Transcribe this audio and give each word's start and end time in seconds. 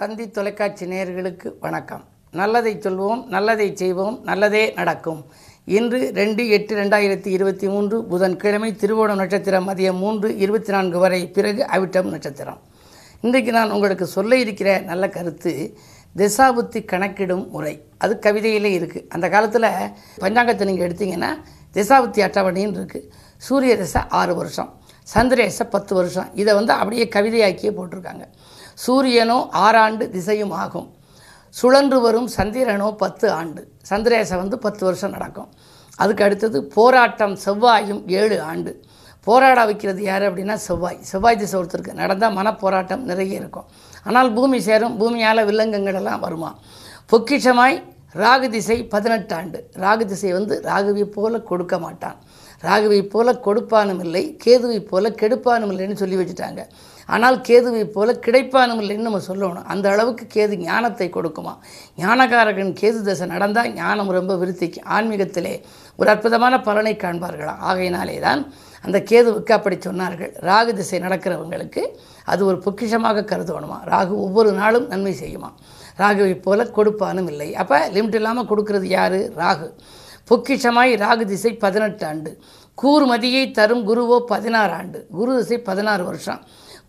தந்தி 0.00 0.24
தொலைக்காட்சி 0.36 0.84
நேயர்களுக்கு 0.90 1.48
வணக்கம். 1.64 2.04
நல்லதை 2.40 2.70
சொல்வோம் 2.84 3.22
நல்லதை 3.34 3.66
செய்வோம் 3.80 4.14
நல்லதே 4.28 4.62
நடக்கும். 4.78 5.18
இன்று 5.78 5.98
ரெண்டு 6.18 6.42
எட்டு 6.56 6.72
ரெண்டாயிரத்தி 6.78 7.30
இருபத்தி 7.36 7.66
மூன்று 7.72 7.96
புதன்கிழமை 8.12 8.70
திருவோணம் 8.82 9.20
நட்சத்திரம் 9.22 9.66
மதியம் 9.70 9.98
மூன்று 10.04 10.28
இருபத்தி 10.44 10.72
நான்கு 10.74 10.98
வரை 11.02 11.20
பிறகு 11.36 11.62
அவிட்டம் 11.76 12.08
நட்சத்திரம். 12.14 12.60
இன்றைக்கு 13.26 13.52
நான் 13.58 13.74
உங்களுக்கு 13.76 14.06
சொல்ல 14.16 14.38
இருக்கிற 14.44 14.78
நல்ல 14.90 15.10
கருத்து 15.16 15.52
திசாபுத்தி 16.20 16.82
கணக்கிடும் 16.92 17.44
முறை. 17.56 17.74
அது 18.04 18.16
கவிதையிலே 18.26 18.72
இருக்குது 18.78 19.06
அந்த 19.16 19.28
காலத்தில் 19.34 19.70
பஞ்சாங்கத்தை 20.24 20.68
நீங்கள் 20.70 20.88
எடுத்தீங்கன்னா 20.88 21.32
திசாபுத்தி 21.76 22.22
அட்டவணைன்னு 22.28 22.80
இருக்குது 22.80 23.10
சூரிய 23.48 23.74
திசை 23.82 24.02
ஆறு 24.20 24.36
வருஷம் 24.40 24.72
சந்திரேச 25.14 25.64
பத்து 25.74 25.92
வருஷம். 26.00 26.30
இதை 26.40 26.54
வந்து 26.60 26.74
அப்படியே 26.80 27.04
கவிதையாக்கியே 27.18 27.74
போட்டிருக்காங்க. 27.76 28.24
சூரியனோ 28.86 29.48
ஆறாண்டு 29.52 30.10
திசையும் 30.10 30.50
ஆகும். 30.50 30.88
சுழன்று 31.48 32.00
வரும் 32.00 32.28
சந்திரனோ 32.36 32.96
பத்து 32.96 33.30
ஆண்டு. 33.30 33.68
சந்திரேசை 33.90 34.36
வந்து 34.36 34.58
பத்து 34.58 34.84
வருஷம் 34.84 35.10
நடக்கும். 35.10 35.48
அதுக்கு 35.96 36.24
அடுத்தது 36.24 36.64
போராட்டம் 36.64 37.38
செவ்வாயும் 37.44 38.08
ஏழு 38.08 38.42
ஆண்டு. 38.42 38.84
போராட 39.24 39.64
வைக்கிறது 39.64 40.02
யார் 40.02 40.22
அப்படின்னா 40.22 40.54
செவ்வாய். 40.54 40.98
செவ்வாய் 41.00 41.36
திசை 41.36 41.60
ஒருத்தருக்கு. 41.60 41.92
நடந்தால் 41.92 42.36
மனப்போராட்டம் 42.36 43.02
நிறைய 43.02 43.34
இருக்கும். 43.34 43.64
ஆனால் 44.04 44.32
பூமி 44.32 44.60
சேரும் 44.60 45.00
பூமியால் 45.00 45.46
வில்லங்கங்கள் 45.46 45.94
எல்லாம் 45.94 46.20
வருமா? 46.20 46.58
பொக்கிஷமாய் 47.12 47.82
ராகு 48.14 48.48
திசை 48.48 48.84
பதினெட்டு 48.84 49.34
ஆண்டு. 49.34 49.70
ராகு 49.76 50.04
திசை 50.04 50.32
வந்து 50.32 50.62
ராகுவை 50.64 51.04
போல 51.04 51.40
கொடுக்க 51.40 51.78
மாட்டான். 51.78 52.16
ராகுவை 52.66 53.00
போல 53.12 53.32
கொடுப்பானும் 53.46 54.00
இல்லை 54.06 54.22
கேதுவை 54.44 54.78
போல 54.92 55.08
கெடுப்பானும் 55.20 55.70
இல்லைன்னு 55.72 56.00
சொல்லி 56.02 56.16
வச்சுட்டாங்க. 56.20 56.62
ஆனால் 57.14 57.36
கேதுவை 57.48 57.84
போல 57.94 58.10
கிடைப்பானும் 58.26 58.80
இல்லைன்னு 58.82 59.06
நம்ம 59.06 59.20
சொல்லணும். 59.28 59.68
அந்த 59.72 59.86
அளவுக்கு 59.92 60.24
கேது 60.34 60.56
ஞானத்தை 60.66 61.06
கொடுக்குமா? 61.16 61.54
ஞானகாரகன் 62.02 62.72
கேது 62.80 63.00
தசை 63.06 63.26
நடந்தால் 63.34 63.70
ஞானம் 63.78 64.10
ரொம்ப 64.18 64.34
விருத்திக்கும் 64.42 64.88
ஆன்மீகத்திலே 64.96 65.54
ஒரு 66.00 66.10
அற்புதமான 66.14 66.54
பலனை 66.68 66.94
காண்பார்களாம் 67.04 67.62
ஆகையினாலே 67.70 68.18
தான் 68.26 68.42
அந்த 68.84 68.98
கேதுவுக்கு 69.10 69.52
அப்படி 69.56 69.76
சொன்னார்கள். 69.86 70.32
ராகு 70.48 70.72
திசை 70.74 70.98
நடக்கிறவங்களுக்கு 71.06 71.82
அது 72.32 72.40
ஒரு 72.50 72.58
பொக்கிஷமாக 72.66 73.24
கருதணுமா? 73.32 73.78
ராகு 73.92 74.14
ஒவ்வொரு 74.26 74.52
நாளும் 74.60 74.86
நன்மை 74.92 75.14
செய்யுமா? 75.22 75.50
ராகுவை 76.02 76.34
போல 76.46 76.64
கொடுப்பானும் 76.76 77.28
இல்லை. 77.32 77.48
அப்போ 77.62 77.78
லிமிட் 77.96 78.18
இல்லாமல் 78.20 78.48
கொடுக்கறது 78.52 78.86
யார்? 78.98 79.18
ராகு. 79.42 79.68
பொக்கிஷமாய் 80.30 80.92
ராகு 81.02 81.24
திசை 81.30 81.50
பதினெட்டு 81.64 82.04
ஆண்டு 82.08 82.30
கூர்மதியை 82.82 83.44
தரும் 83.58 83.82
குருவோ 83.88 84.18
பதினாறு 84.32 84.72
ஆண்டு. 84.78 84.98
குரு 85.18 85.32
திசை 85.38 85.58
பதினாறு 85.68 86.02
வருஷம். 86.08 86.40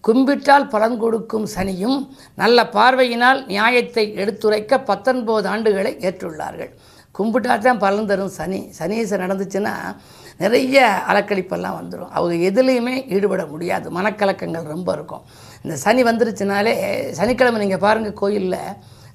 கும்பிட்டால் 0.05 0.69
பலன் 0.73 0.95
கொடுக்கும் 1.01 1.47
சனியும் 1.55 1.97
நல்ல 2.41 2.57
பார்வையினால் 2.75 3.39
நியாயத்தை 3.51 4.05
எடுத்துரைக்க 4.21 4.79
பத்தொன்பது 4.89 5.47
ஆண்டுகளை 5.53 5.91
ஏற்றுள்ளார்கள். 6.07 6.71
கும்பிட்டா 7.17 7.55
தான் 7.65 7.81
பலன் 7.83 8.09
தரும் 8.11 8.33
சனி. 8.37 8.59
சனீசை 8.79 9.17
நடந்துச்சுன்னா 9.23 9.73
நிறைய 10.43 10.77
அலக்கழிப்பெல்லாம் 11.11 11.77
வந்துடும் 11.79 12.13
அவங்க 12.17 12.35
எதுலேயுமே 12.49 12.95
ஈடுபட 13.15 13.43
முடியாது. 13.51 13.87
மனக்கலக்கங்கள் 13.97 14.71
ரொம்ப 14.75 14.89
இருக்கும். 14.97 15.23
இந்த 15.65 15.75
சனி 15.85 16.03
வந்துருச்சுனாலே 16.09 16.73
சனிக்கிழமை 17.19 17.59
நீங்கள் 17.63 17.83
பாருங்கள் 17.85 18.19
கோயிலில் 18.21 18.59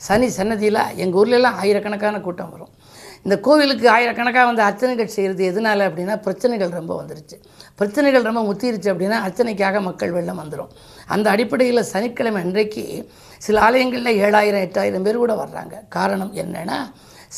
சனி 0.09 0.29
சன்னதியில் 0.39 0.83
எங்கள் 1.03 1.19
ஊர்லெலாம் 1.21 1.59
ஆயிரக்கணக்கான 1.63 2.21
கூட்டம் 2.27 2.53
வரும். 2.55 2.73
இந்த 3.27 3.37
கோவிலுக்கு 3.47 3.87
ஆயிரக்கணக்காக 3.95 4.47
வந்து 4.49 4.63
அர்ச்சனைகள் 4.67 5.15
செய்கிறது 5.15 5.43
எதனால 5.51 5.87
அப்படின்னா 5.89 6.15
பிரச்சனைகள் 6.27 6.77
ரொம்ப 6.79 6.93
வந்துருச்சு. 7.01 7.37
பிரச்சனைகள் 7.79 8.27
ரொம்ப 8.29 8.43
முத்திருச்சு 8.49 8.89
அப்படின்னா 8.93 9.19
அர்ச்சனைக்காக 9.27 9.81
மக்கள் 9.87 10.15
வெள்ளம் 10.17 10.41
வந்துடும் 10.43 10.71
அந்த 11.15 11.27
அடிப்படையில் 11.35 11.89
சனிக்கிழமை 11.93 12.41
அன்றைக்கு 12.45 12.85
சில 13.47 13.57
ஆலயங்களில் 13.67 14.21
ஏழாயிரம் 14.27 14.65
எட்டாயிரம் 14.67 15.07
பேர் 15.07 15.23
கூட 15.25 15.35
வர்றாங்க. 15.43 15.75
காரணம் 15.97 16.33
என்னென்னா 16.43 16.79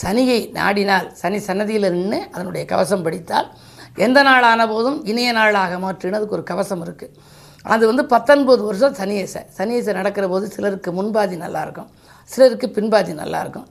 சனியை 0.03 0.39
நாடினால் 0.59 1.09
சனி 1.23 1.39
சன்னதியில் 1.49 1.89
நின்று 1.97 2.21
அதனுடைய 2.35 2.65
கவசம் 2.73 3.05
படித்தால் 3.07 3.49
எந்த 4.07 4.19
நாள் 4.29 4.47
ஆன 4.51 4.63
போதும் 4.75 4.99
இனிய 5.11 5.31
நாளாக 5.33 5.79
மாற்றினு 5.85 6.19
அதுக்கு 6.19 6.37
ஒரு 6.39 6.47
கவசம் 6.53 6.83
இருக்குது 6.87 7.15
அது 7.65 7.85
வந்து 7.91 8.05
பத்தொன்பது 8.13 8.63
வருஷம் 8.69 8.95
சனியேசை. 9.01 9.41
சனியேசை 9.59 9.93
நடக்கிற 10.01 10.27
போது 10.29 10.47
சிலருக்கு 10.55 10.91
முன்பாதி 10.99 11.39
நல்லாயிருக்கும் 11.45 11.89
சிலருக்கு 12.31 12.67
பின்பாதி 12.77 13.13
நல்லாயிருக்கும் 13.23 13.69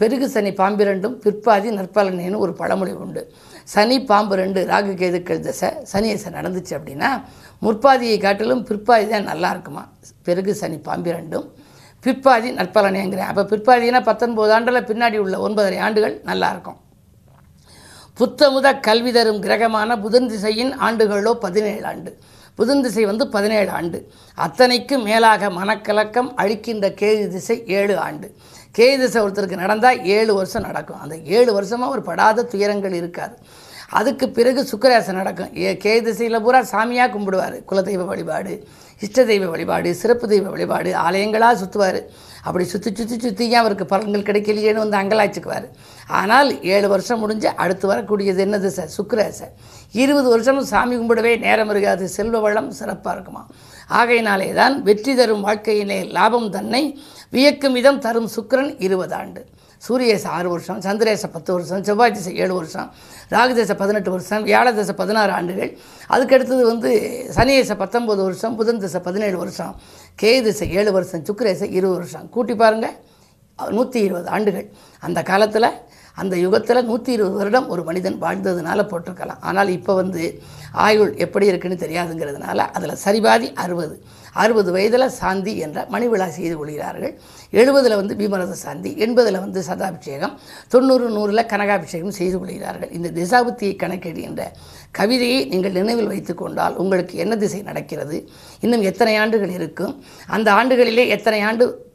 பெருகு 0.00 0.26
சனி 0.34 0.50
பாம்பிரண்டும் 0.60 1.16
பிற்பாதி 1.24 1.70
நற்பலனேன்னு 1.78 2.42
ஒரு 2.44 2.52
பழமொழி 2.60 2.92
உண்டு. 3.04 3.22
சனி 3.72 3.96
பாம்பு 4.10 4.34
ரெண்டு 4.42 4.60
ராகு 4.72 4.92
கேதுக்கள் 5.00 5.42
தசை 5.46 5.70
சனியசை 5.92 6.30
நடந்துச்சு 6.38 6.74
அப்படின்னா 6.78 7.10
முற்பாதியை 7.64 8.18
காட்டிலும் 8.26 8.62
பிற்பாதி 8.68 9.06
தான் 9.14 9.28
நல்லா 9.30 9.50
இருக்குமா? 9.54 9.82
பெருகு 10.28 10.54
சனி 10.60 10.78
பாம்பு 10.88 11.12
ரெண்டும் 11.16 11.48
பிற்பாதி 12.04 12.50
நற்பலனேங்கிறேன் 12.58 13.30
அப்போ 13.30 13.42
பிற்பாதினா 13.50 14.00
பத்தொன்பது 14.10 14.52
ஆண்டில் 14.56 14.86
பின்னாடி 14.90 15.16
உள்ள 15.24 15.38
ஒன்பதரை 15.46 15.80
ஆண்டுகள் 15.86 16.14
நல்லாயிருக்கும் 16.30 16.78
புத்தமுத 18.20 18.68
கல்வி 18.86 19.10
தரும் 19.16 19.42
கிரகமான 19.44 19.90
புதன் 20.04 20.28
திசையின் 20.30 20.72
ஆண்டுகளோ 20.86 21.32
பதினேழு 21.44 21.84
ஆண்டு. 21.90 22.10
புதன் 22.58 22.82
திசை 22.84 23.04
வந்து 23.10 23.24
பதினேழு 23.34 23.70
ஆண்டு. 23.78 23.98
அத்தனைக்கும் 24.44 25.04
மேலாக 25.08 25.50
மனக்கலக்கம் 25.58 26.30
அழிக்கின்ற 26.42 26.88
கேது 27.00 27.26
திசை 27.34 27.56
ஏழு 27.78 27.94
ஆண்டு. 28.06 28.28
கேது 28.78 29.06
சவுர்த்தருக்கு 29.06 29.26
ஒருத்தருக்கு 29.26 29.56
நடந்தால் 29.56 30.04
ஏழு 30.04 30.34
வருஷம் 30.34 30.62
நடக்கும். 30.62 31.00
அந்த 31.00 31.16
ஏழு 31.16 31.52
வருஷமாக 31.52 31.92
ஒரு 31.92 32.02
படாத 32.02 32.42
துயரங்கள் 32.42 32.92
இருக்காது. 32.92 33.34
அதுக்கு 33.98 34.26
பிறகு 34.36 34.60
சுக்கராசம் 34.70 35.18
நடக்கும். 35.20 35.52
ஏ 35.62 35.70
கே 35.84 35.92
திசையில் 36.06 36.42
பூரா 36.44 36.60
சாமியாக 36.72 37.12
கும்பிடுவார். 37.14 37.56
குலதெய்வ 37.70 38.04
வழிபாடு 38.10 38.52
இஷ்ட 39.04 39.24
தெய்வ 39.30 39.44
வழிபாடு 39.52 39.90
சிறப்பு 40.00 40.26
தெய்வ 40.32 40.46
வழிபாடு 40.54 40.90
ஆலயங்களாக 41.04 41.54
சுற்றுவார் 41.60 42.00
அப்படி 42.48 42.64
சுற்றி 42.72 42.90
சுற்றி 42.98 43.16
சுற்றியும் 43.24 43.60
அவருக்கு 43.60 43.84
பலன்கள் 43.92 44.26
கிடைக்கலையேன்னு 44.28 44.82
வந்து 44.82 44.98
அங்கலாய்ச்சிக்குவார். 45.00 45.66
ஆனால் 46.18 46.50
ஏழு 46.74 46.88
வருஷம் 46.92 47.22
முடிஞ்சு 47.22 47.48
அடுத்து 47.62 47.86
வரக்கூடியது 47.92 48.40
என்னது 48.46 48.70
சார் 48.76 48.92
சுக்கராசை 48.98 49.48
இருபது 50.02 50.28
வருஷமும் 50.34 50.68
சாமி 50.72 50.94
கும்பிடவே 51.00 51.32
நேரம் 51.46 51.72
இருக்காது. 51.74 52.04
செல்வ 52.16 52.40
வளம் 52.46 52.70
சிறப்பாக 52.80 53.14
இருக்குமா? 53.16 53.42
ஆகையினாலே 54.00 54.50
தான் 54.60 54.76
வெற்றி 54.88 55.14
தரும் 55.20 55.44
வாழ்க்கையிலே 55.46 56.00
லாபம் 56.16 56.48
தன்னை 56.56 56.82
வியக்கும் 57.36 57.76
விதம் 57.78 58.02
தரும் 58.06 58.30
சுக்கரன் 58.36 58.72
இருபது 58.86 59.16
ஆண்டு. 59.20 59.42
சூரியேச 59.86 60.24
ஆறு 60.36 60.48
வருஷம் 60.54 60.80
சந்திரேச 60.86 61.28
பத்து 61.34 61.50
வருஷம் 61.56 61.84
செவ்வாய் 61.88 62.14
திசை 62.16 62.32
ஏழு 62.44 62.54
வருஷம் 62.54 62.88
ராகுதேச 63.34 63.74
பதினெட்டு 63.82 64.10
வருஷம் 64.14 64.42
வியாழ 64.48 64.66
திசை 64.78 64.94
பதினாறு 65.02 65.32
ஆண்டுகள். 65.38 65.70
அதுக்கடுத்தது 66.14 66.62
வந்து 66.72 66.90
சனியேச 67.36 67.74
பத்தொம்போது 67.82 68.22
வருஷம் 68.28 68.56
புதன் 68.60 68.82
திசை 68.84 69.00
பதினேழு 69.08 69.38
வருஷம் 69.42 69.72
கே 70.22 70.32
திசை 70.48 70.68
ஏழு 70.80 70.92
வருஷம் 70.96 71.24
சுக்கிரேச 71.28 71.62
இருபது 71.78 71.98
வருஷம். 72.00 72.26
கூட்டி 72.34 72.56
பாருங்கள் 72.62 72.96
நூற்றி 73.76 74.00
இருபது 74.08 74.28
ஆண்டுகள். 74.36 74.66
அந்த 75.06 75.20
காலத்தில் 75.30 75.68
அந்த 76.16 76.36
யுகத்தில் 76.36 76.86
நூற்றி 76.90 77.12
இருபது 77.12 77.36
வருடம் 77.40 77.68
ஒரு 77.68 77.82
மனிதன் 77.88 78.18
வாழ்ந்ததுனால 78.24 78.86
போட்டிருக்கலாம். 78.92 79.42
ஆனால் 79.50 79.68
இப்போ 79.68 79.94
வந்து 79.94 80.22
ஆயுள் 80.86 81.12
எப்படி 81.24 81.46
இருக்குன்னு 81.50 81.84
தெரியாதுங்கிறதுனால 81.84 82.58
அதில் 82.78 83.00
சரிபாதி 83.04 83.48
அறுபது. 83.64 83.94
அறுபது 84.42 84.70
வயதில் 84.74 85.14
சாந்தி 85.20 85.52
என்ற 85.58 85.78
மணி 85.92 86.06
விழா 86.08 86.26
செய்து 86.36 86.56
கொள்கிறார்கள். 86.56 87.12
எழுபதில் 87.52 87.96
வந்து 88.00 88.14
பீமரத 88.20 88.56
சாந்தி 88.64 88.90
எண்பதில் 89.04 89.40
வந்து 89.44 89.62
சதாபிஷேகம் 89.68 90.34
தொண்ணூறு 90.68 91.06
நூறில் 91.16 91.48
கனகாபிஷேகம் 91.52 92.16
செய்து 92.18 92.36
கொள்கிறார்கள். 92.38 92.90
இந்த 92.90 93.08
திசாபுத்தியை 93.18 93.74
என்ற 94.28 94.52
கவிதையை 94.98 95.40
நீங்கள் 95.52 95.76
நினைவில் 95.80 96.10
வைத்து 96.12 96.34
கொண்டால் 96.34 96.74
உங்களுக்கு 96.74 97.16
என்ன 97.18 97.36
திசை 97.36 97.62
நடக்கிறது? 97.62 98.18
இன்னும் 98.60 98.82
எத்தனை 98.82 99.16
ஆண்டுகள் 99.16 99.56
இருக்கும்? 99.58 99.94
அந்த 100.26 100.52
ஆண்டுகளிலே 100.52 101.06
எத்தனை 101.16 101.40
ஆண்டு 101.40 101.88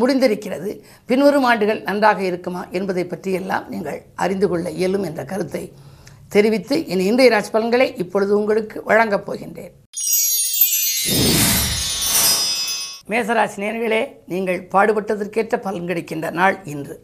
முடிந்திருக்கிறது. 0.00 0.70
பின்வரும் 1.06 1.44
ஆண்டுகள் 1.44 1.82
நன்றாக 1.82 2.22
இருக்குமா 2.22 2.66
என்பதை 2.70 3.06
பற்றியெல்லாம் 3.06 3.68
நீங்கள் 3.68 4.02
அறிந்து 4.14 4.48
கொள்ள 4.48 4.70
இயலும் 4.70 5.02
என்ற 5.02 5.24
கருத்தை 5.24 5.72
தெரிவித்து 6.28 6.86
இனி 6.86 7.04
இன்றைய 7.04 7.30
ராசி 7.30 7.50
பலன்களை 7.50 7.94
இப்பொழுது 7.96 8.38
உங்களுக்கு 8.38 8.82
வழங்கப் 8.84 9.26
போகின்றேன். 9.28 9.74
மேசராசி 13.10 13.58
நேர்களே 13.64 14.02
நீங்கள் 14.26 14.68
பாடுபட்டதற்கேற்ற 14.72 15.56
பலன் 15.56 15.86
கிடைக்கின்ற 15.86 16.30
நாள் 16.30 16.58
இன்று. 16.64 16.96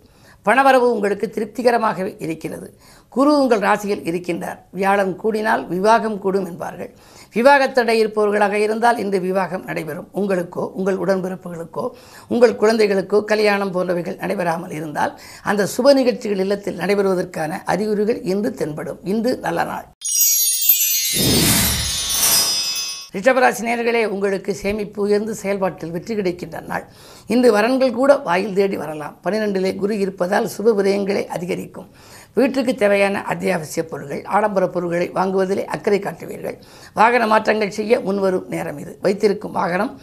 பணவரவு 0.46 0.87
உங்களுக்கு 0.94 1.26
திருப்திகரமாகவே 1.34 2.14
இருக்கிறது. 2.19 2.78
குரு 3.08 3.30
உங்கள் 3.40 3.58
ராசியில் 3.58 4.02
இருக்கின்றார். 4.02 4.58
வியாழன் 4.70 5.20
கூடினால் 5.22 5.66
விவாகம் 5.66 6.19
கூடும் 6.19 6.46
என்பார்கள். 6.46 6.92
விவாகத்தடை 7.34 7.96
இருப்பவர்களாக 8.02 8.56
இருந்தால் 8.66 8.98
இந்த 9.04 9.16
விவாகம் 9.19 9.64
நடைபெறும். 9.64 10.08
உங்களுக்கோ 10.20 10.64
உங்கள் 10.78 10.98
உடன்பிறப்புகளுக்கோ 11.04 11.84
உங்கள் 12.28 12.58
குழந்தைகளுக்கோ 12.62 13.20
கல்யாணம் 13.32 13.75
போன்றவைகள் 13.75 14.20
நடைபெறாமல் 14.22 14.75
இருந்தால் 14.78 15.14
அந்த 15.42 15.69
சுப 15.76 15.94
நிகழ்ச்சிகள் 16.00 16.42
இல்லத்தில் 16.46 16.81
நடைபெறுவதற்கான 16.82 17.62
அறிகுறிகள் 17.64 18.22
இன்று 18.32 18.52
தென்படும். 18.60 19.00
இன்று 19.14 19.32
நல்ல 19.46 19.64
நாள். 19.64 19.88
ரிஷபராசி 23.14 23.62
நேர்களே 23.66 24.00
உங்களுக்கு 24.06 24.55
சேமிப்பு 24.55 25.02
உயர்ந்து 25.02 25.34
செயல்பாட்டில் 25.34 25.90
வெற்றி 25.90 26.14
கிடைக்கின்ற 26.14 26.61
நாள். 26.61 26.84
இன்று 27.26 27.49
வரன்கள் 27.56 27.93
கூட 27.93 28.16
வாயில் 28.16 28.56
தேடி 28.58 28.76
வரலாம். 28.76 29.14
பனிரெண்டிலே 29.25 29.70
குரு 29.82 29.99
இருப்பதால் 29.99 30.49
சுப 30.56 30.72
விரயங்களை 30.78 31.22
அதிகரிக்கும். 31.26 31.88
வீட்டுக்கு 32.34 32.75
தேவையான 32.75 33.22
அத்தியாவசிய 33.32 33.82
பொருட்கள் 33.90 34.25
ஆடம்பர 34.25 34.66
பொருட்களை 34.69 35.11
வாங்குவதிலே 35.19 35.64
அக்கறை 35.64 35.99
காட்டுவீர்கள். 35.99 36.56
வாகன 36.94 37.26
மாற்றங்கள் 37.26 37.76
செய்ய 37.78 38.00
முன்வரும் 38.00 38.49
நேரம் 38.49 38.78
இது. 38.78 38.99
வைத்திருக்கும் 39.00 39.56
வாகனம் 39.61 40.00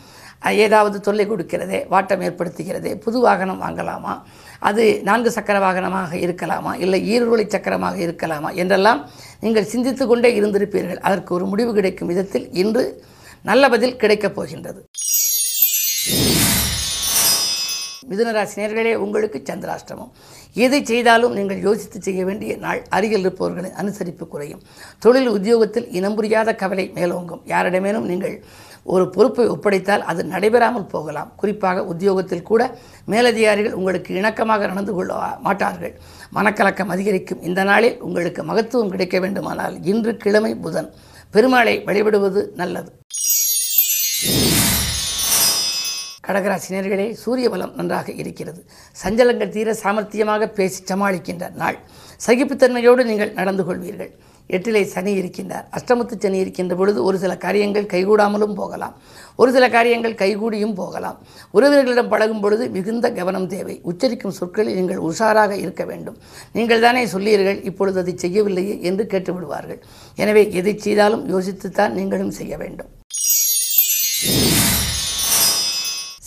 ஏதாவது 0.50 1.00
தொல்லை 1.00 1.30
கொடுக்கிறதே 1.30 1.88
வாட்டம் 1.88 2.22
ஏற்படுத்துகிறதே 2.22 2.96
புது 2.96 3.20
வாகனம் 3.20 3.62
வாங்கலாமா? 3.62 4.22
அது 4.60 5.00
நான்கு 5.04 5.32
சக்கர 5.32 5.60
வாகனமாக 5.60 6.16
இருக்கலாமா? 6.16 6.80
இல்லை 6.80 7.00
ஈருவழி 7.14 7.48
சக்கரமாக 7.48 7.98
இருக்கலாமா? 7.98 8.54
என்றெல்லாம் 8.54 9.10
நீங்கள் 9.40 9.64
சிந்தித்து 9.64 10.08
கொண்டே 10.08 10.40
இருந்திருப்பீர்கள். 10.40 11.00
அதற்கு 11.00 11.36
ஒரு 11.36 11.46
முடிவு 11.46 11.74
கிடைக்கும் 11.74 12.08
விதத்தில் 12.08 12.54
இன்று 12.54 13.04
நல்ல 13.42 13.70
பதில் 13.70 13.96
கிடைக்கப் 13.96 14.36
போகின்றது. 14.36 14.88
மிதுனராசி 18.12 18.56
நேர்களே 18.62 18.94
உங்களுக்கு 19.06 19.40
சந்திராஷ்டமம். 19.50 20.12
எதை 20.66 20.80
செய்தாலும் 20.92 21.36
நீங்கள் 21.38 21.62
யோசித்து 21.68 22.00
செய்ய 22.08 22.22
வேண்டிய 22.30 22.56
நாள் 22.66 22.82
அருகில் 22.96 23.24
இருப்பவர்களின் 23.26 23.78
அனுசரிப்பு 23.82 24.26
குறையும். 24.34 24.64
தொழில் 25.06 25.32
உத்தியோகத்தில் 25.38 25.88
இனம் 26.00 26.18
புரியாத 26.20 26.56
கவலை 26.64 26.86
மேலோங்கும். 26.98 27.44
யாரிடமேனும் 27.54 28.10
நீங்கள் 28.12 28.36
ஒரு 28.94 29.06
பொறுப்பை 29.16 29.44
ஒப்படைத்தால் 29.54 30.04
அது 30.12 30.22
நடைபெறாமல் 30.34 30.88
போகலாம். 30.94 31.32
குறிப்பாக 31.42 31.84
உத்தியோகத்தில் 31.92 32.48
கூட 32.50 32.62
மேலதிகாரிகள் 33.12 33.78
உங்களுக்கு 33.80 34.12
இணக்கமாக 34.20 34.68
நடந்து 34.72 34.94
கொள்ள 34.98 35.14
மாட்டார்கள். 35.48 35.94
மனக்கலக்கம் 36.38 36.94
அதிகரிக்கும். 36.96 37.44
இந்த 37.50 37.64
நாளில் 37.72 38.00
உங்களுக்கு 38.08 38.44
மகத்துவம் 38.52 38.92
கிடைக்க 38.96 39.20
வேண்டுமானால் 39.26 39.78
இன்று 39.92 40.14
கிழமை 40.24 40.54
புதன். 40.66 40.90
பெருமாளை 41.36 41.76
வழிபடுவது 41.90 42.42
நல்லது. 42.62 42.92
கடகராசினியர்களே 46.32 47.08
சூரிய 47.22 47.48
பலம் 47.54 47.78
நன்றாக 47.78 48.12
இருக்கிறது. 48.24 48.60
சஞ்சலங்கள் 49.04 49.56
தீர 49.56 49.78
சாமர்த்தியமாக 49.84 50.52
பேசி 50.58 50.82
சமாளிக்கின்ற 50.92 51.46
நாள். 51.62 51.80
சகிப்புத்தன்மையோடு 52.28 53.04
நீங்கள் 53.12 53.38
நடந்து 53.40 53.64
கொள்வீர்கள். 53.70 54.12
எட்டிலே 54.56 54.80
சனி 54.94 55.12
இருக்கின்றார். 55.20 55.66
அஷ்டமத்து 55.78 56.16
சனி 56.24 56.38
இருக்கின்ற 56.44 56.74
பொழுது 56.80 57.00
ஒரு 57.08 57.18
சில 57.24 57.34
காரியங்கள் 57.44 57.86
கைகூடாமலும் 57.94 58.56
போகலாம். 58.60 58.96
ஒரு 59.42 59.52
சில 59.56 59.66
காரியங்கள் 59.76 60.18
கைகூடியும் 60.22 60.76
போகலாம். 60.80 61.18
உறவினர்களிடம் 61.58 62.12
பழகும் 62.14 62.42
பொழுது 62.44 62.64
மிகுந்த 62.76 63.10
கவனம் 63.20 63.48
தேவை. 63.56 63.76
உச்சரிக்கும் 63.92 64.38
சொற்களில் 64.40 64.80
நீங்கள் 64.80 65.04
உஷாராக 65.10 65.58
இருக்க 65.64 65.86
வேண்டும். 65.92 66.18
நீங்கள் 66.58 66.86
தானே 66.86 67.04
சொல்லீர்கள் 67.16 67.62
இப்பொழுது 67.72 68.00
அதை 68.04 68.16
செய்யவில்லையே 68.26 68.78
என்று 68.92 69.06
கேட்டுவிடுவார்கள். 69.14 69.82
எனவே 70.24 70.46
எதை 70.62 70.76
செய்தாலும் 70.88 71.26
யோசித்துத்தான் 71.36 71.96
நீங்களும் 72.00 72.38
செய்ய 72.42 72.56
வேண்டும். 72.64 72.92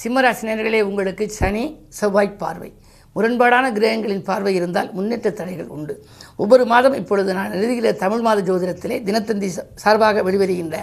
சிம்மராசினியர்களே 0.05 0.81
உங்களுக்கு 0.89 1.25
சனி 1.37 1.63
செவ்வாய் 1.99 2.39
பார்வை. 2.41 2.69
முரண்பாடான 3.17 3.67
கிரகங்களின் 3.77 4.25
பார்வை 4.27 4.53
இருந்தால் 4.59 4.89
முன்னேற்ற 4.97 5.29
தடைகள் 5.39 5.71
உண்டு. 5.77 5.95
ஒவ்வொரு 6.43 6.65
மாதம் 6.73 6.97
இப்பொழுது 7.01 7.31
நான் 7.39 7.55
எழுதுகிற 7.57 7.93
தமிழ் 8.03 8.25
மாத 8.27 8.43
ஜோதிடத்திலே 8.49 8.97
தினத்தந்தி 9.09 9.49
சார்பாக 9.83 10.25
வெளிவருகின்ற 10.27 10.79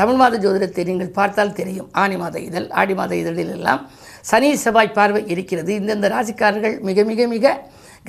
தமிழ் 0.00 0.18
மாத 0.22 0.40
ஜோதிடத்தை 0.44 0.84
நீங்கள் 0.90 1.12
பார்த்தால் 1.18 1.54
தெரியும். 1.60 1.88
ஆனி 2.02 2.16
மாத 2.22 2.38
இதழ் 2.48 2.68
ஆடி 2.82 2.96
மாத 3.00 3.12
இதழில் 3.22 3.52
எல்லாம் 3.58 3.82
சனி 4.30 4.50
செவ்வாய் 4.64 4.96
பார்வை 4.98 5.22
இருக்கிறது. 5.34 5.72
இந்தந்த 5.80 6.08
ராசிக்காரர்கள் 6.16 6.76
மிக 6.90 7.04
மிக 7.12 7.26
மிக 7.34 7.54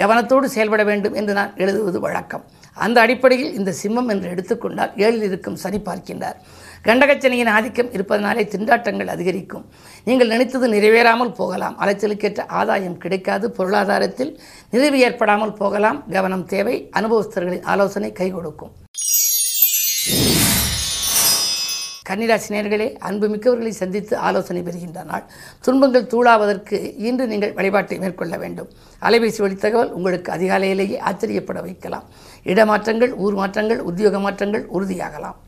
கவனத்தோடு 0.01 0.47
செயல்பட 0.55 0.83
வேண்டும் 0.91 1.17
என்று 1.21 1.33
நான் 1.39 1.55
எழுதுவது 1.63 1.99
வழக்கம். 2.07 2.45
அந்த 2.85 2.97
அடிப்படையில் 3.05 3.55
இந்த 3.61 3.71
சிம்மம் 3.83 4.11
என்று 4.13 4.29
எடுத்துக்கொண்டால் 4.35 4.93
ஏழில் 5.05 5.25
இருக்கும் 5.29 5.57
சனி 5.63 5.81
பார்க்கின்றார். 5.89 6.39
கண்டகச்சனையின் 6.87 7.51
ஆதிக்கம் 7.55 7.91
இருப்பதனாலே 7.91 8.43
திண்டாட்டங்கள் 8.53 9.11
அதிகரிக்கும். 9.13 9.65
நீங்கள் 10.03 10.27
நினைத்தது 10.27 10.67
நிறைவேறாமல் 10.67 11.33
போகலாம். 11.33 11.75
அலைச்சலுக்கேற்ற 11.79 12.41
ஆதாயம் 12.47 12.97
கிடைக்காது. 12.97 13.51
பொருளாதாரத்தில் 13.51 14.31
நிறைவு 14.69 14.99
ஏற்படாமல் 14.99 15.53
போகலாம். 15.53 15.99
கவனம் 16.15 16.45
தேவை 16.45 16.89
அனுபவஸ்தர்களின் 16.99 17.63
ஆலோசனை 17.63 18.11
கை 18.11 18.31
கொடுக்கும் 18.31 18.73
கன்னிராசினியர்களே 22.07 22.87
அன்பு 23.07 23.27
அன்புமிக்கவர்களை 23.27 23.69
சந்தித்து 23.69 24.17
ஆலோசனை 24.17 24.61
பெறுகின்ற 24.61 25.03
நாள். 25.03 25.23
துன்பங்கள் 25.65 26.09
தூளாவதற்கு 26.13 26.77
இன்று 26.97 27.27
நீங்கள் 27.27 27.53
வழிபாட்டை 27.53 27.97
மேற்கொள்ள 27.97 28.37
வேண்டும். 28.37 28.69
அலைபேசி 29.01 29.41
வழி 29.45 29.55
தகவல் 29.55 29.91
உங்களுக்கு 29.91 30.31
அதிகாலையிலேயே 30.31 30.99
ஆச்சரியப்பட 30.99 31.61
வைக்கலாம். 31.61 32.03
இடமாற்றங்கள் 32.45 33.15
ஊர் 33.25 33.33
மாற்றங்கள் 33.33 33.81
உத்தியோக 33.91 34.19
மாற்றங்கள் 34.19 34.65
உறுதியாகலாம். 34.77 35.39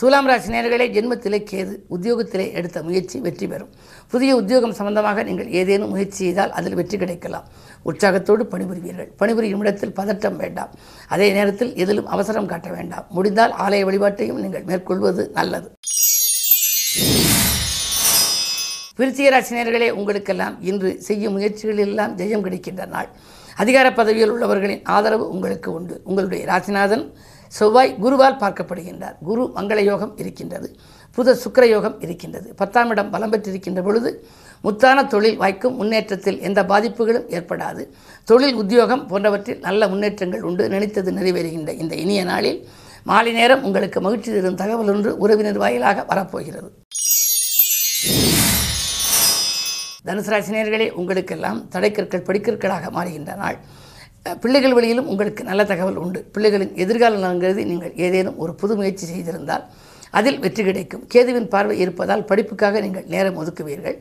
துலாம் 0.00 0.28
ராசி 0.30 0.48
நேர்களே 0.54 0.84
ஜென்மத்திலே 0.96 1.38
கேது 1.50 1.72
உத்தியோகத்திலே 1.94 2.44
எடுத்த 2.58 2.78
முயற்சி 2.88 3.16
வெற்றி 3.24 3.46
பெறும். 3.52 3.70
புதிய 4.12 4.30
உத்தியோகம் 4.40 4.74
சம்பந்தமாக 4.78 5.22
நீங்கள் 5.28 5.48
ஏதேனும் 5.60 5.90
முயற்சி 5.94 6.18
செய்தால் 6.24 6.52
அதில் 6.58 6.76
வெற்றி 6.80 6.96
கிடைக்கலாம். 7.02 7.46
உற்சாகத்தோடு 7.88 8.44
பணிபுரிவீர்கள். 8.52 9.08
பணிபுரியும் 9.20 9.62
இடத்தில் 9.64 9.94
பதட்டம் 9.96 10.36
வேண்டாம். 10.42 10.70
அதே 11.14 11.28
நேரத்தில் 11.38 11.72
எதிலும் 11.82 12.10
அவசரம் 12.16 12.48
காட்ட 12.52 12.68
வேண்டாம். 12.76 13.06
முடிந்தால் 13.16 13.54
ஆலய 13.64 13.86
வழிபாட்டையும் 13.88 14.38
நீங்கள் 14.44 14.66
மேற்கொள்வது 14.68 15.24
நல்லது. 15.38 15.68
விருச்சிக 19.00 19.32
ராசினியர்களே 19.36 19.88
உங்களுக்கெல்லாம் 20.00 20.58
இன்று 20.70 20.92
செய்யும் 21.08 21.34
முயற்சிகளெல்லாம் 21.38 22.14
ஜெயம் 22.20 22.44
கிடைக்கின்ற 22.46 22.86
நாள். 22.94 23.10
அதிகார 23.62 23.86
பதவியில் 23.98 24.34
உள்ளவர்களின் 24.36 24.86
ஆதரவு 24.96 25.26
உங்களுக்கு 25.34 25.68
உண்டு. 25.78 25.96
உங்களுடைய 26.04 26.42
ராசிநாதன் 26.52 27.04
செவ்வாய் 27.48 27.96
குருவால் 28.02 28.40
பார்க்கப்படுகின்றார். 28.42 29.16
குரு 29.24 29.52
மங்கள 29.56 29.78
யோகம் 29.84 30.16
இருக்கின்றது. 30.16 30.76
புத 31.16 31.36
சுக்கர 31.44 31.64
யோகம் 31.68 32.00
இருக்கின்றது. 32.00 32.54
பத்தாம் 32.54 32.90
இடம் 32.90 33.10
பலம் 33.10 33.32
பெற்றிருக்கின்ற 33.32 33.82
பொழுது 33.82 34.10
முத்தான 34.64 35.06
தொழில் 35.06 35.36
வாய்க்கும் 35.36 35.76
முன்னேற்றத்தில் 35.76 36.40
எந்த 36.40 36.64
பாதிப்புகளும் 36.64 37.28
ஏற்படாது. 37.28 37.82
தொழில் 38.24 38.54
உத்தியோகம் 38.54 39.06
போன்றவற்றில் 39.06 39.58
நல்ல 39.58 39.88
முன்னேற்றங்கள் 39.88 40.42
உண்டு. 40.42 40.68
நினைத்தது 40.68 41.12
நிறைவேறுகின்ற 41.12 41.72
இந்த 41.78 41.94
இனிய 41.94 42.24
நாளில் 42.24 42.68
மாலை 43.04 43.32
நேரம் 43.32 43.64
உங்களுக்கு 43.64 44.00
மகிழ்ச்சி 44.00 44.32
தரும் 44.32 44.54
தகவல் 44.54 44.88
ஒன்று 44.88 45.16
உறவினர் 45.16 45.58
வாயிலாக 45.58 46.04
வரப்போகிறது. 46.04 46.70
தனுசு 50.06 50.30
ராசினியர்களே 50.34 50.90
உங்களுக்கெல்லாம் 50.90 51.68
தடைக்கற்கள் 51.68 52.26
படிக்கற்களாக 52.28 52.90
மாறுகின்ற 52.90 53.36
நாள். 53.36 53.58
பிள்ளைகள் 54.42 54.76
வழியிலும் 54.78 55.08
உங்களுக்கு 55.12 55.42
நல்ல 55.50 55.62
தகவல் 55.64 56.00
உண்டு. 56.04 56.20
பிள்ளைகளின் 56.34 56.72
எதிர்கால 56.84 57.18
நலங்கிறது 57.24 57.62
நீங்கள் 57.70 57.94
ஏதேனும் 58.06 58.38
ஒரு 58.44 58.54
புது 58.54 58.76
முயற்சி 58.76 59.06
செய்திருந்தால் 59.06 59.64
அதில் 60.18 60.38
வெற்றி 60.44 60.62
கிடைக்கும். 60.64 61.04
கேதுவின் 61.14 61.48
பார்வை 61.54 61.78
இருப்பதால் 61.84 62.24
படிப்புக்காக 62.30 62.80
நீங்கள் 62.80 63.06
நேரம் 63.14 63.38
ஒதுக்குவீர்கள். 63.40 63.96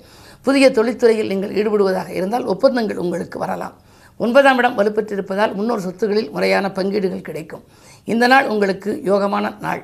புதிய 0.47 0.69
தொழில்துறையில் 0.77 1.31
நீங்கள் 1.31 1.55
ஈடுபடுவதாக 1.59 2.09
இருந்தால் 2.19 2.45
ஒப்பந்தங்கள் 2.53 3.01
உங்களுக்கு 3.05 3.39
வரலாம். 3.39 3.75
ஒன்பதாம் 4.17 4.57
இடம் 4.57 4.77
வலுப்பெற்றிருப்பதால் 4.77 5.55
முன்னோர் 5.57 5.85
சொத்துகளில் 5.85 6.31
முறையான 6.35 6.71
பங்கீடுகள் 6.77 7.27
கிடைக்கும். 7.29 7.63
இந்த 8.13 8.27
நாள் 8.27 8.47
உங்களுக்கு 8.47 8.91
யோகமான 9.05 9.55
நாள். 9.65 9.81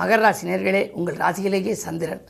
மகர 0.00 0.20
ராசி 0.20 0.44
நேர்களே 0.48 0.82
உங்கள் 0.90 1.16
ராசியிலேயே 1.16 1.74
சந்திரன். 1.84 2.22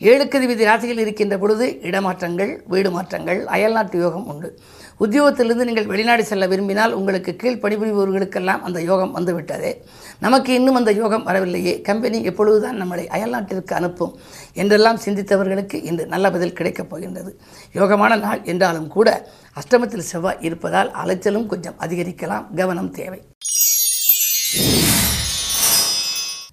ஏழுக்கு 0.00 0.46
விதி 0.46 0.64
ராசியில் 0.64 0.98
இருக்கின்ற 0.98 1.38
பொழுது 1.38 1.78
இடமாற்றங்கள் 1.82 2.60
வீடு 2.66 2.90
மாற்றங்கள் 2.90 3.46
அயல்நாட்டு 3.46 3.98
யோகம் 3.98 4.26
உண்டு. 4.26 4.58
உத்தியோகத்திலிருந்து 5.00 5.64
நீங்கள் 5.64 5.86
வெளிநாடு 5.86 6.24
செல்ல 6.24 6.46
விரும்பினால் 6.46 6.92
உங்களுக்கு 6.92 7.36
கீழ் 7.36 7.60
பணிபுரிபவர்களுக்கெல்லாம் 7.62 8.60
அந்த 8.60 8.82
யோகம் 8.82 9.16
வந்துவிட்டதே. 9.16 9.72
நமக்கு 10.20 10.54
இன்னும் 10.54 10.74
அந்த 10.74 10.92
யோகம் 10.92 11.24
வரவில்லையே. 11.24 11.80
கம்பெனி 11.80 12.22
எப்பொழுதுதான் 12.22 12.82
நம்மளை 12.82 13.06
அயல்நாட்டிற்கு 13.06 13.72
அனுப்பும் 13.72 14.18
என்றெல்லாம் 14.54 15.00
சிந்தித்தவர்களுக்கு 15.04 15.84
இன்று 15.84 16.06
நல்ல 16.06 16.30
பதில் 16.30 16.52
கிடைக்கப் 16.52 16.90
போகின்றது. 16.90 17.40
யோகமான 17.74 18.20
நாள் 18.20 18.42
என்றாலும் 18.42 18.88
கூட 18.88 19.28
அஷ்டமத்தில் 19.60 20.08
செவ்வாய் 20.12 20.38
இருப்பதால் 20.40 20.90
அலைச்சலும் 21.04 21.46
கொஞ்சம் 21.46 21.74
அதிகரிக்கலாம். 21.80 22.54
கவனம் 22.54 22.90
தேவை. 22.90 23.22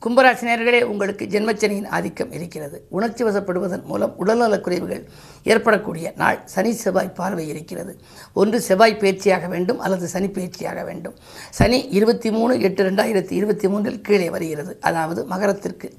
கும்பராசினியர்களே 0.04 0.80
உங்களுக்கு 0.92 1.24
ஜென்மச்சனியின் 1.34 1.90
ஆதிக்கம் 1.96 2.32
இருக்கிறது. 2.38 2.78
உணர்ச்சி 2.98 3.24
வசப்படுவதன் 3.26 3.84
மூலம் 3.90 4.14
உடல்நலக் 4.22 4.64
குறைவுகள் 4.66 5.04
ஏற்படக்கூடிய 5.52 6.14
நாள் 6.22 6.40
சனி 6.54 6.72
செவ்வாய் 6.80 7.12
பார்வை 7.20 7.46
இருக்கிறது. 7.52 7.94
ஒன்று 8.42 8.58
செவ்வாய் 8.68 8.96
பயிற்சியாக 9.02 9.48
வேண்டும் 9.54 9.80
அல்லது 9.86 10.08
சனி 10.14 10.30
பயிற்சியாக 10.38 10.80
வேண்டும். 10.88 11.16
சனி 11.60 11.80
இருபத்தி 11.98 12.30
மூணு 12.38 12.56
எட்டு 12.68 12.82
ரெண்டாயிரத்தி 12.90 13.36
இருபத்தி 13.40 13.70
மூன்றில் 13.74 14.00
கீழே 14.08 14.30
வருகிறது. 14.36 14.74
அதாவது 14.90 15.24
மகரத்திற்கு. 15.34 15.90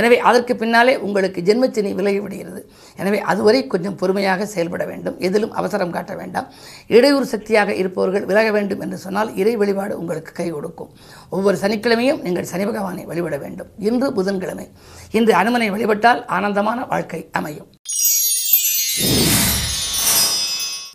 எனவே 0.00 0.18
அதற்கு 0.30 0.56
பின்னாலே 0.62 0.94
உங்களுக்கு 1.06 1.42
ஜென்மச்சனி 1.50 1.92
விலகிவிடுகிறது 2.00 2.62
எனவே 3.02 3.20
அதுவரை 3.34 3.62
கொஞ்சம் 3.76 3.96
பொறுமையாக 4.02 4.48
செயல்பட 4.54 4.84
வேண்டும். 4.90 5.16
எதிலும் 5.28 5.54
அவசரம் 5.62 5.94
காட்ட 5.98 6.14
வேண்டாம். 6.22 6.50
இடையூறு 6.96 7.28
சக்தியாக 7.34 7.70
இருப்பவர்கள் 7.82 8.28
விலக 8.32 8.50
வேண்டும் 8.58 8.84
என்று 8.86 9.00
சொன்னால் 9.06 9.32
இறை 9.42 9.56
வழிபாடு 9.62 9.94
உங்களுக்கு 10.02 10.34
கை 10.42 10.50
கொடுக்கும். 10.50 10.92
ஒவ்வொரு 11.36 11.56
சனிக்கிழமையும் 11.64 12.22
நீங்கள் 12.28 12.50
சனி 12.54 12.66
பகவானை 12.72 13.06
வழிபட 13.12 13.50
வேண்டும். 13.54 13.72
இன்று 13.78 14.12
புதன்கிழமை. 14.12 14.68
இன்று 15.10 15.34
அனுமனை 15.34 15.70
வழிபட்டால் 15.70 16.24
ஆனந்தமான 16.24 16.84
வாழ்க்கை 16.84 17.28
அமையும். 17.32 17.70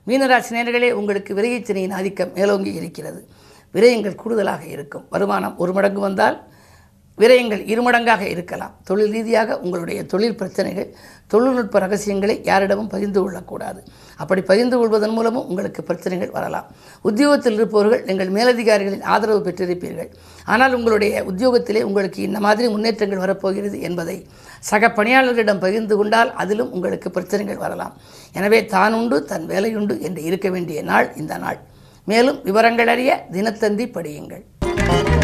மீனராசி 0.07 0.49
நேர்களே 0.49 0.91
உங்களுக்கு 0.91 1.35
விரையச்சனியின் 1.35 1.93
ஆதிக்கம் 1.93 2.31
மேலோங்கி 2.33 2.73
இருக்கிறது. 2.73 3.27
விரயங்கள் 3.73 4.15
கூடுதலாக 4.15 4.65
இருக்கும். 4.65 5.07
வருமானம் 5.09 5.57
ஒரு 5.57 5.73
மடங்கு 5.73 5.99
வந்தால் 5.99 6.47
விரயங்கள் 7.21 7.61
இருமடங்காக 7.71 8.23
இருக்கலாம். 8.33 8.73
தொழில் 8.89 9.13
ரீதியாக 9.15 9.57
உங்களுடைய 9.63 9.99
தொழில் 10.11 10.35
பிரச்சனைகள் 10.39 10.89
தொழில்நுட்ப 11.33 11.79
ரகசியங்களை 11.83 12.35
யாரிடமும் 12.49 12.89
பகிர்ந்து 12.93 13.19
கொள்ளக்கூடாது. 13.21 13.79
அப்படி 14.23 14.41
பகிர்ந்து 14.49 14.75
கொள்வதன் 14.79 15.15
மூலமும் 15.17 15.47
உங்களுக்கு 15.51 15.81
பிரச்சனைகள் 15.87 16.33
வரலாம். 16.35 16.67
உத்தியோகத்தில் 17.09 17.57
இருப்பவர்கள் 17.59 18.03
நீங்கள் 18.09 18.31
மேலதிகாரிகளின் 18.37 19.07
ஆதரவு 19.13 19.41
பெற்றிருப்பீர்கள். 19.47 20.09
ஆனால் 20.53 20.75
உங்களுடைய 20.77 21.23
உத்தியோகத்திலே 21.31 21.81
உங்களுக்கு 21.89 22.21
இந்த 22.27 22.41
மாதிரி 22.47 22.67
முன்னேற்றங்கள் 22.75 23.23
வரப்போகிறது 23.25 23.79
என்பதை 23.89 24.17
சக 24.69 24.91
பணியாளர்களிடம் 24.99 25.63
பகிர்ந்து 25.65 25.97
கொண்டால் 26.01 26.31
அதிலும் 26.43 26.73
உங்களுக்கு 26.77 27.09
பிரச்சனைகள் 27.17 27.63
வரலாம். 27.65 27.95
எனவே 28.39 28.61
தான் 28.75 28.95
உண்டு 28.99 29.19
தன் 29.31 29.47
வேலையுண்டு 29.53 29.97
என்று 30.09 30.23
இருக்க 30.29 30.49
வேண்டிய 30.57 30.81
நாள் 30.91 31.09
இந்த 31.23 31.33
நாள். 31.45 31.59
மேலும் 32.11 32.39
விவரங்கள் 32.49 32.91
அறிய 32.93 33.11
தினத்தந்தி 33.35 33.87
படியுங்கள். 33.97 34.45